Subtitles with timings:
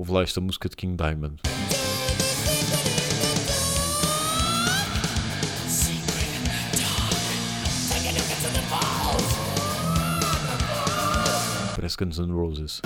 [0.00, 1.42] Houve lá esta música de King Diamond.
[11.76, 12.80] Parece Guns N' Roses.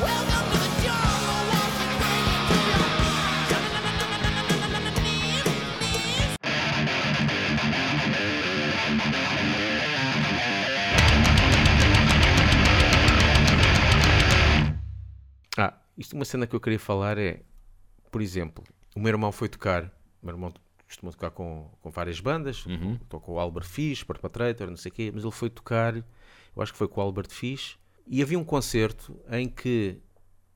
[15.96, 17.42] Isto uma cena que eu queria falar é,
[18.11, 19.85] por exemplo, o meu irmão foi tocar,
[20.22, 20.52] o meu irmão
[20.86, 22.64] costuma tocar com, com várias bandas,
[23.08, 26.72] tocou o Albert Fish, Perpetrator, não sei o quê, mas ele foi tocar, eu acho
[26.72, 29.99] que foi com o Albert Fish, e havia um concerto em que,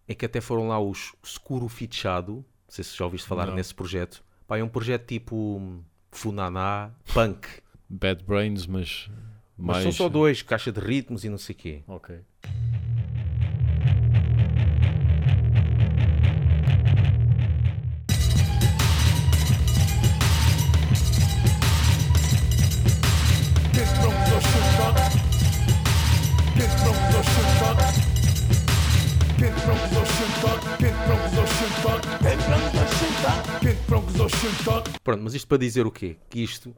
[0.07, 3.55] em que até foram lá os Scuro Fichado, não sei se já ouviste falar Não.
[3.55, 7.47] nesse projeto, Pá, é um projeto tipo hum, Funaná, punk,
[7.89, 9.11] Bad Brains, mas
[9.59, 9.83] mas mais...
[9.83, 11.83] são só dois, caixa de ritmos e não sei o quê.
[11.89, 12.21] Ok.
[35.03, 36.17] Pronto, mas isto para dizer o quê?
[36.29, 36.75] Que isto,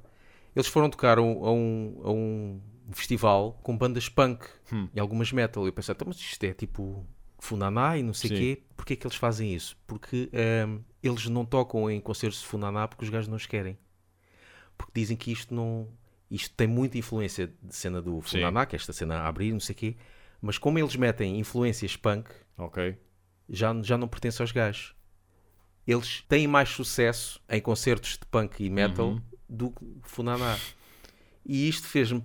[0.54, 4.46] eles foram tocar a um, a um, um festival com bandas punk
[4.94, 5.66] e algumas metal.
[5.66, 7.06] Eu pensei, "Então, mas isto é tipo
[7.38, 8.62] Funaná e não sei o quê.
[8.76, 9.76] Porquê é que eles fazem isso?
[9.86, 13.78] Porque ehm, eles não tocam em concertos de Funaná porque os gajos não os querem.
[14.76, 15.88] Porque dizem que isto não...
[16.30, 18.38] Isto tem muita influência de cena do Sim.
[18.38, 19.96] Funaná, que é esta cena a abrir, não sei o quê.
[20.40, 22.96] Mas como eles metem influências punk, Ok.
[23.48, 24.94] já, já não pertence aos gajos.
[25.86, 29.22] Eles têm mais sucesso em concertos de punk e metal Uhum.
[29.48, 30.56] do que Funaná.
[31.44, 32.22] E isto fez-me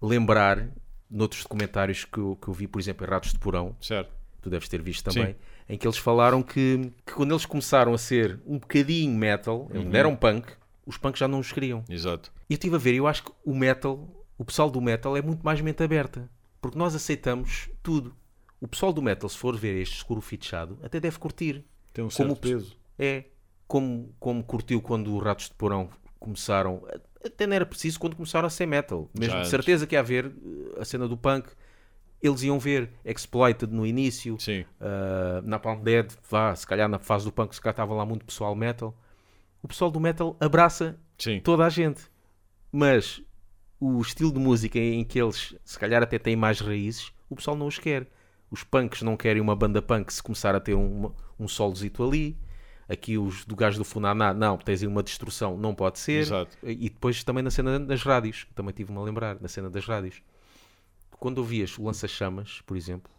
[0.00, 0.68] lembrar,
[1.10, 4.12] noutros documentários que eu, que eu vi, por exemplo, em Ratos de Porão, Certo.
[4.40, 5.34] tu deves ter visto também,
[5.68, 9.84] em que eles falaram que, que quando eles começaram a ser um bocadinho metal, Uhum.
[9.84, 10.52] não eram punk,
[10.86, 11.84] os punks já não os queriam.
[11.88, 12.32] Exato.
[12.48, 15.22] E eu estive a ver, eu acho que o metal, o pessoal do metal é
[15.22, 16.28] muito mais mente aberta.
[16.60, 18.14] Porque nós aceitamos tudo.
[18.60, 21.64] O pessoal do metal, se for ver este escuro fichado, até deve curtir.
[21.92, 22.76] Tem um Como certo o pe- peso.
[23.00, 23.24] É.
[23.66, 25.88] Como, como curtiu quando os Ratos de Porão
[26.18, 26.86] começaram.
[27.24, 29.08] Até não era preciso quando começaram a ser metal.
[29.18, 29.50] Mesmo de antes.
[29.50, 31.48] certeza que ia haver eh, a cena do punk.
[32.22, 34.38] Eles iam ver Exploited no início.
[34.38, 34.60] Sim.
[34.78, 38.26] Uh, Napalm Dead, vá, se calhar na fase do punk, se calhar estava lá muito
[38.26, 38.94] pessoal metal.
[39.62, 41.40] O pessoal do metal abraça Sim.
[41.40, 42.02] toda a gente.
[42.70, 43.22] Mas
[43.80, 47.56] o estilo de música em que eles, se calhar, até têm mais raízes, o pessoal
[47.56, 48.06] não os quer.
[48.50, 52.36] Os punks não querem uma banda punk se começar a ter um, um solozito ali.
[52.90, 56.22] Aqui os do gajo do Funaná, não, tens aí uma destrução, não pode ser.
[56.22, 56.58] Exato.
[56.64, 60.20] E depois também na cena das rádios, também tive-me a lembrar, na cena das rádios.
[61.12, 63.12] Quando ouvias o Lança-Chamas, por exemplo,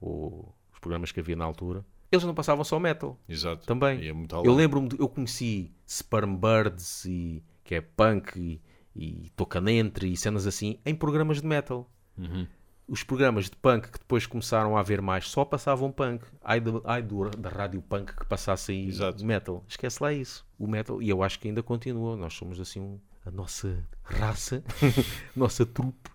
[0.00, 3.64] ou os programas que havia na altura, eles não passavam só metal Exato.
[3.64, 4.08] também.
[4.08, 4.10] É
[4.44, 8.60] eu lembro-me, eu conheci Sperm Birds, e, que é punk, e,
[8.96, 11.88] e Tocanentre, e cenas assim, em programas de metal.
[12.18, 12.46] Uhum.
[12.88, 16.24] Os programas de punk que depois começaram a haver mais só passavam punk.
[16.42, 19.24] Ai, do, ai do- da rádio punk que passasse aí Exato.
[19.24, 19.64] metal.
[19.68, 20.44] Esquece lá isso.
[20.58, 22.16] O metal, e eu acho que ainda continua.
[22.16, 24.62] Nós somos assim, um- a nossa raça,
[25.34, 26.10] nossa trupe,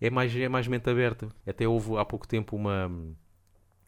[0.00, 1.28] é mais, é mais mente aberta.
[1.46, 2.90] Até houve há pouco tempo uma,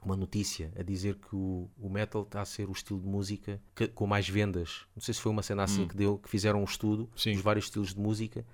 [0.02, 3.60] uma notícia a dizer que o, o metal está a ser o estilo de música
[3.74, 4.80] que- com mais vendas.
[4.94, 7.08] Não sei se foi uma cena assim que deu, que fizeram um estudo Hum.
[7.16, 7.32] Sim.
[7.34, 8.44] dos vários estilos de música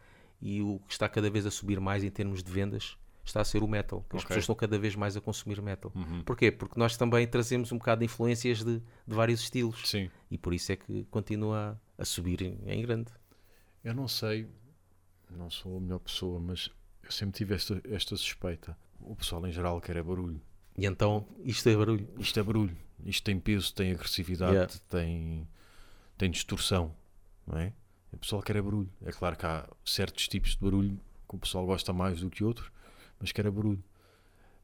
[0.40, 3.44] e o que está cada vez a subir mais em termos de vendas está a
[3.44, 4.04] ser o metal.
[4.08, 5.90] Que As pessoas estão cada vez mais a consumir metal.
[5.94, 6.22] Uhum.
[6.24, 6.50] Porquê?
[6.50, 9.88] Porque nós também trazemos um bocado de influências de, de vários estilos.
[9.88, 10.10] Sim.
[10.30, 13.10] E por isso é que continua a, subir em, em grande.
[13.82, 14.48] Eu não sei,
[15.30, 16.70] não sou a melhor pessoa, mas
[17.02, 18.76] eu sempre tive esta, esta suspeita.
[19.00, 20.40] O pessoal em geral quer é barulho.
[20.76, 22.08] E então isto é barulho.
[22.18, 22.76] Isto é barulho.
[23.04, 24.72] Isto tem peso, tem agressividade, Yeah.
[24.88, 25.48] tem,
[26.16, 26.94] tem distorção,
[27.46, 27.72] não é?
[28.12, 28.90] O pessoal quer é barulho.
[29.04, 30.98] É claro que há certos tipos de barulho
[31.28, 32.70] que o pessoal gosta mais do que outros,
[33.24, 33.82] mas quer é barulho.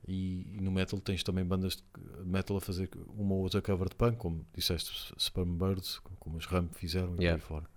[0.06, 3.88] E, e no metal tens também bandas de metal a fazer uma ou outra cover
[3.88, 7.42] de punk, como disseste, Sperm Birds, como os Ramp fizeram e Yeah.
[7.42, 7.70] por aí fora.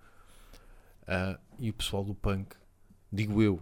[1.06, 2.54] Ah, e o pessoal do punk,
[3.10, 3.60] digo eu,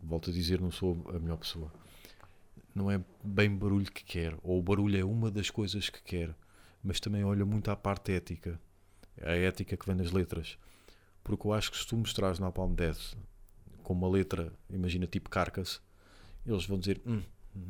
[0.00, 1.72] volto a dizer, não sou a melhor pessoa,
[2.72, 6.34] não é bem barulho que quer, ou o barulho é uma das coisas que quer,
[6.84, 8.60] mas também olha muito à parte ética,
[9.20, 10.56] a ética que vem nas letras.
[11.24, 13.16] Porque eu acho que se tu mostrares na Palm Death
[13.82, 15.80] com uma letra, imagina tipo Carcass,
[16.46, 17.22] eles vão dizer, "Hum,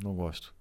[0.03, 0.53] não gosto.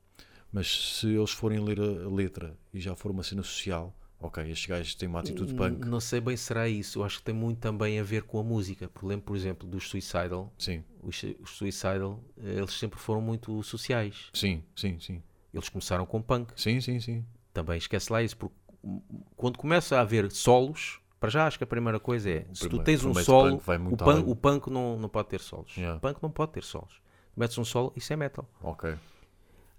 [0.52, 4.66] Mas se eles forem ler a letra e já for uma cena social, ok, estes
[4.66, 5.86] gajos têm uma atitude punk.
[5.86, 6.98] Não sei bem se será isso.
[6.98, 8.88] Eu acho que tem muito também a ver com a música.
[8.88, 10.52] Por exemplo, por exemplo dos Suicidal.
[10.58, 14.28] Sim, Os, os Suicidal, eh, eles sempre foram muito sociais.
[14.32, 15.22] sim, sim, sim.
[15.54, 16.52] Eles começaram com punk.
[16.60, 17.24] Sim, sim, sim.
[17.52, 18.54] Também esquece lá isso, porque
[19.36, 22.68] quando começa a haver solos, para já acho que a primeira coisa é, se tu
[22.70, 25.76] primeiro- tens um solo, punk o, punk, o punk não, não pode ter solos.
[25.76, 25.98] Yeah.
[25.98, 27.00] O punk não pode ter solos.
[27.40, 28.46] Metes um solo, isso é metal.
[28.62, 28.94] Ok.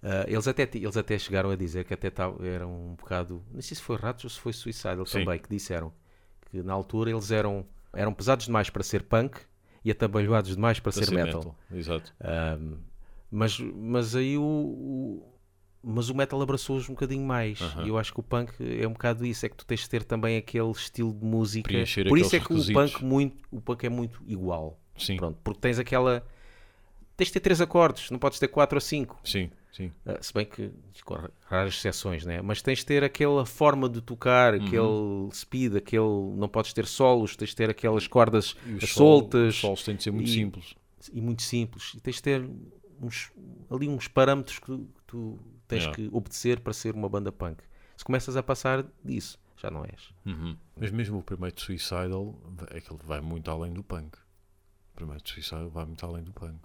[0.02, 3.40] Ah, eles, até, eles até chegaram a dizer que até tavam- eram um bocado.
[3.52, 5.20] Não sei se foi Ratos ou se foi Suicidal Sim.
[5.24, 5.92] também, que disseram
[6.50, 9.38] que na altura eles eram, eram pesados demais para ser punk
[9.84, 11.56] e atabalhoados demais para, Para ser, metal.
[11.72, 12.12] Exato.
[12.20, 12.78] Ahm,
[13.30, 15.32] mas, mas aí o, o-
[15.84, 17.60] mas o metal abraçou-os um bocadinho mais.
[17.60, 17.84] Aham.
[17.84, 19.88] E eu acho que o punk é um bocado isso, é que tu tens de
[19.88, 21.68] ter também aquele estilo de música.
[21.68, 24.80] Preencher Por isso é que o punk, muito, o punk é muito igual.
[24.98, 25.16] Sim.
[25.16, 26.26] Pronto, porque tens aquela.
[27.22, 29.20] Tens de ter três acordes, não podes ter quatro ou cinco.
[29.24, 29.92] Sim, sim.
[30.04, 30.72] Ah, se bem que
[31.04, 31.14] com
[31.44, 32.42] raras exceções, né?
[32.42, 34.66] mas tens de ter aquela forma de tocar, Uhum.
[34.66, 36.02] aquele speed, aquele.
[36.36, 38.56] Não podes ter solos, tens de ter aquelas cordas
[38.88, 40.74] soltas Os solos têm de ser muito e- simples.
[41.12, 41.92] e muito simples.
[41.96, 42.50] E tens de ter
[43.00, 43.30] uns,
[43.70, 45.94] ali uns parâmetros que tu, tu tens Yeah.
[45.96, 47.62] que obedecer para ser uma banda punk.
[47.96, 50.12] Se começas a passar disso, já não és.
[50.26, 50.56] Uhum.
[50.76, 52.34] Mas mesmo o primeiro de Suicidal,
[52.70, 54.16] é que ele vai muito além do punk.
[54.92, 56.58] O primeiro de Suicidal vai muito além do punk.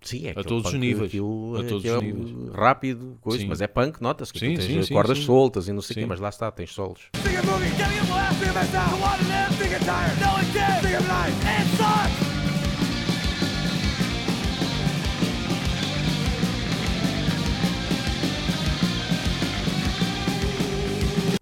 [0.00, 1.08] Sim, é A todos os níveis.
[1.08, 2.54] aquilo- A todos aquilo os é níveis.
[2.54, 3.48] Rápido, coisa, Sim.
[3.48, 6.06] mas é punk, nota-se que Sim, tens sim, cordas soltas e não sei o quê,
[6.06, 7.08] mas lá está, tens solos.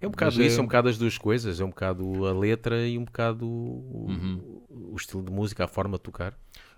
[0.01, 2.27] É um bocado Mas isso, é- é um bocado as duas coisas, é um bocado
[2.27, 4.61] a letra e um bocado o, Uhum.
[4.93, 6.35] o estilo de música, a forma de tocar.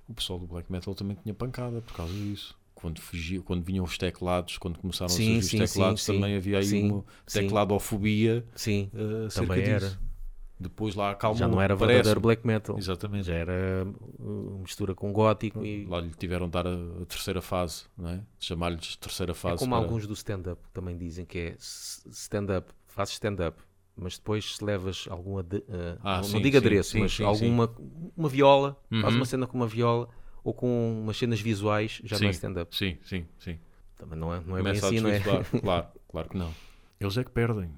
[0.09, 2.57] O pessoal do black metal também tinha pancada por causa disso.
[2.75, 6.13] Quando, fugia, quando vinham os teclados, quando começaram Sim, a surgir sim, os teclados, sim,
[6.15, 9.81] também havia aí uma tecladofobia Sim, uh, também era.
[9.89, 10.01] disso.
[10.59, 11.39] Depois lá acalmou.
[11.39, 12.79] Já não era verdadeiro black metal.
[12.79, 13.27] Exatamente.
[13.27, 13.87] Já era
[14.19, 16.73] uh, mistura com gótico e Lá lhe tiveram de dar a,
[17.03, 18.23] a terceira fase, não é?
[18.39, 19.59] Chamar-lhes terceira é fase.
[19.59, 23.59] como para- alguns do stand-up também dizem que é stand-up, fazes stand-up,
[23.97, 27.25] mas depois se levas algum ade- uh, Ah, não sim, digo adereço, sim, mas sim,
[27.25, 27.75] alguma
[28.17, 29.21] uma viola, faz Uhum.
[29.21, 30.09] uma cena com uma viola
[30.45, 32.77] ou com umas cenas visuais, já não é stand-up.
[32.77, 33.59] Sim, sim, sim.
[33.97, 35.21] Também não é, não é bem Começa a assim, não é?
[35.61, 36.55] Claro, claro que não.
[37.01, 37.71] Eles é que perdem.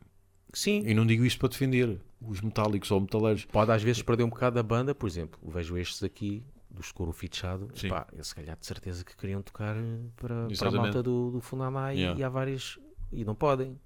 [0.52, 3.44] Sim, E não digo isto para defender os metálicos ou metaleiros.
[3.46, 7.12] pode às vezes perder um bocado da banda, por exemplo, vejo estes aqui dos couro
[7.12, 7.88] fichado, Sim.
[7.88, 9.76] pá, eu se calhar de certeza que queriam tocar
[10.16, 12.20] para, para a malta do, do Funaná e, Yeah.
[12.20, 12.78] e há várias
[13.12, 13.78] e não podem.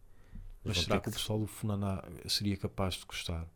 [0.65, 3.47] Mas será que o pessoal do Funaná seria capaz de gostar?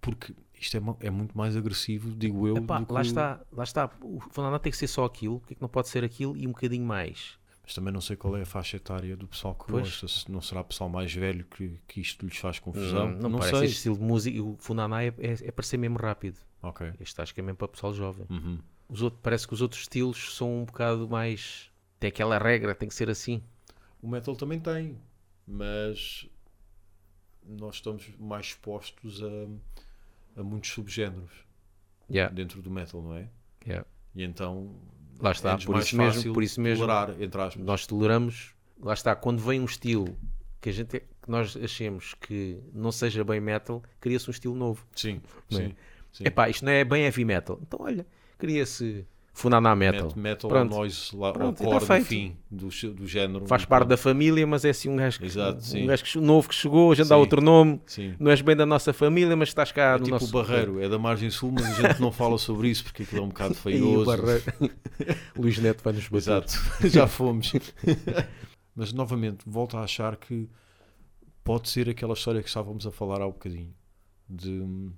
[0.00, 2.56] Porque isto é, é muito mais agressivo, digo eu.
[2.56, 3.90] Epá, que lá o- está, lá está.
[4.00, 6.46] O Funaná tem que ser só aquilo, porque é que não pode ser aquilo e
[6.46, 7.38] um bocadinho mais?
[7.64, 9.84] Mas também não sei qual é a faixa etária do pessoal que Pois.
[9.88, 10.08] gosta.
[10.08, 13.06] Se não será pessoal mais velho que, que isto lhes faz confusão.
[13.08, 13.66] Hum, não, não parece sei.
[13.66, 14.42] este estilo de música.
[14.42, 16.38] O Funaná é, é, é para ser mesmo rápido.
[16.60, 16.92] Ok.
[17.00, 18.26] Este acho que é mesmo para pessoal jovem.
[18.28, 18.58] Uhum.
[18.88, 21.70] Os outros, parece que os outros estilos são um bocado mais.
[22.00, 23.42] Tem aquela regra, tem que ser assim.
[24.02, 24.98] O metal também tem,
[25.46, 26.28] mas
[27.46, 31.30] nós estamos mais expostos a, a muitos subgéneros
[32.10, 33.28] Yeah, dentro do metal, não é?
[33.66, 33.86] yeah.
[34.14, 34.74] E então
[35.18, 37.14] Lá está, é-nos por isso mesmo- por isso mesmo- tolerar.
[37.58, 38.54] Nós toleramos.
[38.80, 40.16] Lá está, quando vem um estilo
[40.60, 44.84] que a gente que nós achemos que não seja bem metal, cria-se um estilo novo.
[44.94, 45.68] Sim, Não é?
[45.68, 45.74] sim.
[46.12, 46.24] sim.
[46.26, 47.58] Epá, isto não é bem heavy metal.
[47.62, 48.04] Então, olha,
[48.36, 50.08] cria-se Funaná metal.
[50.08, 50.70] Met- metal Pronto.
[50.74, 52.04] noise lá, Pronto, tá core do feito.
[52.04, 53.46] fim do, do género.
[53.46, 53.88] Faz parte pronto.
[53.88, 55.84] da família, mas é assim um gajo, que, Exato, sim.
[55.84, 57.20] um gajo que che- novo que chegou, a gente dá Sim.
[57.20, 57.80] outro nome.
[57.86, 58.14] Sim.
[58.20, 60.80] Não és bem da nossa família, mas estás cá É no tipo nosso o Barreiro,
[60.82, 63.28] é da margem sul, mas a gente não fala sobre isso porque aquilo é um
[63.28, 64.04] bocado o feioso.
[64.04, 64.42] Barreiro.
[65.34, 66.18] Luís Neto vai nos bater.
[66.18, 66.52] Exato,
[66.88, 67.52] já fomos.
[68.76, 70.46] Mas novamente, volto a achar que
[71.42, 73.72] pode ser aquela história que estávamos a falar há um bocadinho.
[74.28, 74.92] De hum,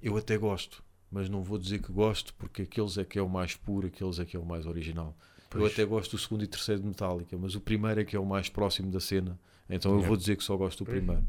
[0.00, 0.82] eu até gosto,
[1.14, 4.18] mas não vou dizer que gosto porque aqueles é que é o mais puro, aqueles
[4.18, 5.16] é que é o mais original.
[5.52, 5.72] Eu Pois.
[5.72, 8.26] até gosto do segundo e terceiro de Metallica, mas o primeiro é que é o
[8.26, 9.38] mais próximo da cena,
[9.70, 10.06] então eu É.
[10.08, 11.24] vou dizer que só gosto do primeiro.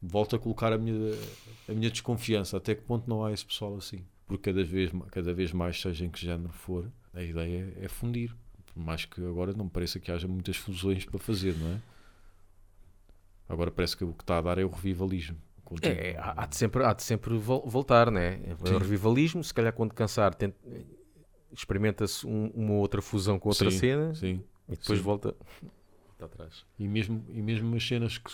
[0.00, 1.14] Volto a colocar a minha,
[1.68, 4.02] a minha desconfiança, até que ponto não há esse pessoal assim.
[4.26, 7.88] Porque cada vez, cada vez mais, seja em que género for, a ideia é, é
[7.88, 8.34] fundir.
[8.72, 11.80] Por mais que agora não me pareça que haja muitas fusões para fazer, não é?
[13.48, 15.36] Agora parece que o que está a dar é o revivalismo.
[15.72, 15.96] Contínuo.
[15.98, 18.40] É, há de sempre, há de sempre vol- voltar, né?
[18.44, 18.74] É Sim.
[18.74, 20.56] o revivalismo, se calhar quando cansar, tenta-
[21.52, 24.42] experimenta-se um- uma outra fusão com outra Sim, cena Sim.
[24.68, 25.04] e depois sim.
[25.04, 25.34] volta
[26.20, 26.64] atrás.
[26.78, 28.30] E mesmo, e mesmo as cenas que,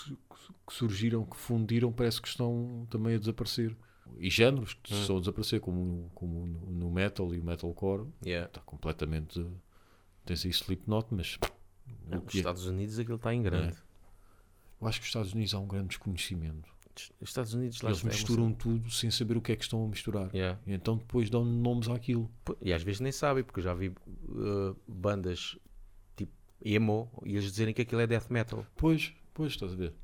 [0.67, 3.75] que surgiram, que fundiram, parece que estão também a desaparecer.
[4.19, 5.01] E géneros que Hum.
[5.01, 9.45] estão a desaparecer, como, como no, metal e o metalcore, está completamente.
[10.25, 11.39] Tens aí Slipknot, mas.
[12.11, 12.41] o Nos que é?
[12.41, 13.77] Estados Unidos aquilo está em grande.
[14.81, 16.69] Eu acho que os Estados Unidos há um grande desconhecimento.
[17.21, 19.85] Os Estados Unidos lá Eles é misturam tudo sem saber o que é que estão
[19.85, 20.31] a misturar.
[20.35, 20.59] Yeah.
[20.67, 22.31] E então depois dão nomes àquilo.
[22.61, 25.59] E às vezes nem sabem, porque eu já vi uh, bandas
[26.17, 26.33] tipo
[26.65, 28.67] emo e eles dizerem que aquilo é death metal.
[28.77, 29.95] Pois, pois, estás a ver.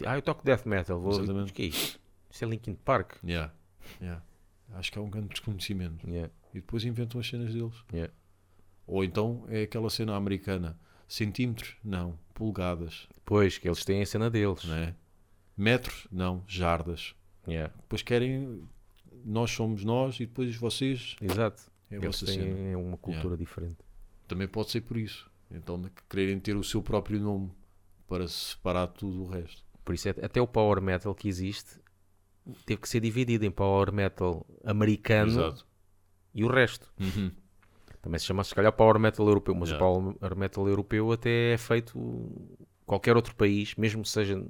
[0.00, 1.00] E Ah, eu toco death metal.
[1.00, 1.12] Vou...
[1.12, 1.52] Exatamente.
[1.52, 2.00] O que é isto?
[2.30, 3.16] Isso é Linkin Park.
[3.24, 3.52] Yeah.
[4.00, 4.22] Yeah.
[4.74, 6.08] Acho que há um grande desconhecimento.
[6.08, 6.32] Yeah.
[6.52, 7.74] E depois inventam as cenas deles.
[7.92, 8.12] Yeah.
[8.86, 10.78] Ou então é aquela cena americana.
[11.06, 11.76] Centímetros?
[11.84, 12.18] Não.
[12.34, 13.08] Polegadas.
[13.24, 14.64] Pois, que eles têm a cena deles.
[14.64, 14.94] Não é?
[15.60, 16.06] Metros?
[16.10, 16.42] Não.
[16.46, 17.14] Jardas.
[17.46, 17.72] Yeah.
[17.82, 18.62] Depois querem.
[19.24, 21.62] Nós somos nós e depois vocês Exato.
[21.90, 22.42] é a vossa cena.
[22.54, 23.76] têm uma cultura diferente.
[24.26, 25.30] Também pode ser por isso.
[25.50, 27.50] Então, quererem ter o seu próprio nome
[28.08, 29.62] para separar tudo o resto.
[29.84, 31.78] Por isso, é- até o power metal que existe
[32.64, 35.66] teve que ser dividido em power metal americano Exato.
[36.34, 36.90] e o resto.
[36.98, 37.30] Uhum.
[38.00, 39.84] Também se chama, se calhar, power metal europeu, mas Yeah.
[39.86, 41.98] o power metal europeu até é feito
[42.86, 44.42] qualquer outro país, mesmo que seja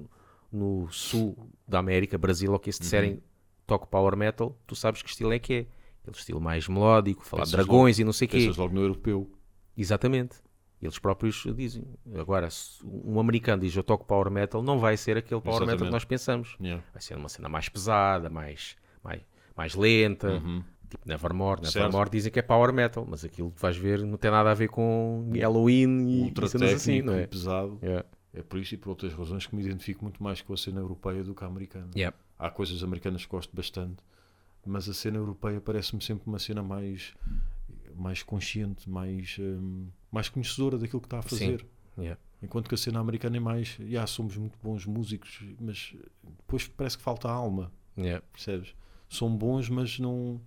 [0.51, 2.83] no sul da América, Brasil, ou que se Uhum.
[2.83, 3.23] disserem
[3.65, 5.65] toque power metal, tu sabes que estilo é que é.
[6.01, 8.37] Aquele estilo mais melódico, falar de dragões e não sei o quê.
[8.39, 9.31] Pensas logo no europeu.
[9.77, 10.35] Exatamente.
[10.81, 11.83] Eles próprios dizem.
[12.17, 15.67] Agora, se um americano diz eu toco power metal, não vai ser aquele power metal
[15.67, 15.93] que Exatamente.
[15.93, 16.57] nós pensamos.
[16.59, 16.83] Yeah.
[16.91, 19.21] Vai ser uma cena mais pesada, mais, mais,
[19.55, 20.41] mais lenta.
[20.89, 21.59] Tipo Nevermore.
[21.61, 21.65] Uhum.
[21.65, 21.85] Certo.
[21.85, 24.53] Nevermore dizem que é power metal, mas aquilo que vais ver não tem nada a
[24.55, 27.27] ver com Halloween e, Ultra assim, não é?
[27.27, 27.77] pesado.
[27.83, 28.03] Yeah.
[28.33, 30.79] É por isso e por outras razões que me identifico muito mais com a cena
[30.79, 31.89] europeia do que a americana.
[31.95, 32.15] Yeah.
[32.39, 33.97] Há coisas americanas que gosto bastante,
[34.65, 37.13] mas a cena europeia parece-me sempre uma cena mais,
[37.95, 41.65] mais consciente, mais, hum, mais conhecedora daquilo que está a fazer.
[41.97, 42.19] Yeah.
[42.41, 45.93] Enquanto que a cena americana é mais, já somos muito bons músicos, mas
[46.39, 48.25] depois parece que falta alma, Yeah.
[48.31, 48.73] percebes?
[49.09, 50.39] São bons, mas não,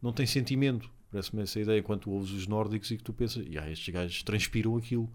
[0.00, 0.88] não têm sentimento.
[1.10, 4.22] Parece-me essa ideia quando tu ouves os nórdicos e que tu pensas, "Ya, estes gajos
[4.22, 5.10] transpiram aquilo.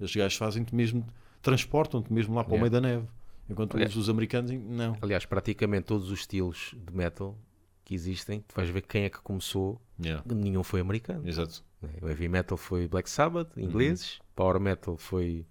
[0.00, 1.06] Estes gajos fazem-te mesmo,
[1.46, 2.70] transportam-te mesmo lá para o Yeah.
[2.70, 3.08] meio da neve.
[3.48, 4.96] Enquanto Aliás- os americanos, não.
[5.00, 7.36] Aliás, praticamente todos os estilos de metal
[7.84, 10.22] que existem, tu vais ver quem é que começou, Yeah.
[10.34, 11.26] nenhum foi americano.
[11.28, 11.64] Exato.
[11.80, 11.90] né?
[12.02, 14.18] O heavy metal foi Black Sabbath, ingleses.
[14.34, 15.46] Power metal foi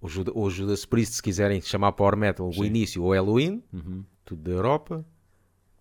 [0.00, 2.64] o Judas, ou Judas Priest, se quiserem chamar Power metal, o Sim.
[2.66, 4.04] início, ou Halloween, Uhum.
[4.24, 5.04] tudo da Europa.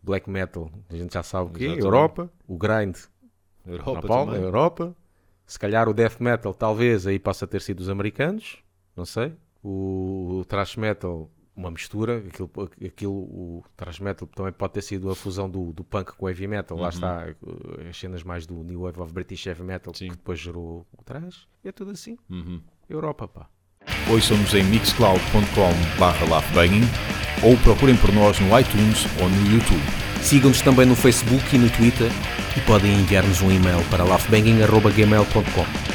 [0.02, 1.64] Black metal, a gente já sabe o quê?
[1.66, 1.84] Exatamente.
[1.86, 2.32] Europa.
[2.48, 2.96] O grind,
[3.66, 4.34] Europa Napalm.
[4.36, 4.96] Europa.
[5.46, 8.58] Se calhar o death metal, talvez, aí possa ter sido os americanos,
[8.96, 9.34] não sei.
[9.64, 12.18] O, thrash metal, uma mistura.
[12.18, 12.52] Aquilo,
[12.86, 16.30] aquilo, o thrash metal também pode ter sido a fusão do, do punk com o
[16.30, 16.78] heavy metal.
[16.78, 17.36] Lá está, eh,
[17.90, 20.10] as cenas mais do New Wave of British Heavy Metal, Sim.
[20.10, 21.48] que depois gerou o thrash.
[21.64, 22.18] E é tudo assim.
[22.30, 22.62] Uhum.
[22.90, 23.48] Europa, pá.
[24.10, 26.84] Ouçam-nos em mixcloud.com/laughbanging
[27.44, 29.84] ou procurem por nós no iTunes ou no YouTube.
[30.22, 32.12] Sigam-nos também no Facebook e no Twitter
[32.58, 35.95] e podem enviar-nos um e-mail para laughbanging.gmail.com.